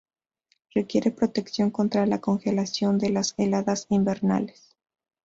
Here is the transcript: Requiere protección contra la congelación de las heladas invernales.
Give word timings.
Requiere 0.73 1.11
protección 1.11 1.69
contra 1.69 2.07
la 2.07 2.19
congelación 2.21 2.97
de 2.97 3.11
las 3.11 3.35
heladas 3.37 3.85
invernales. 3.89 4.75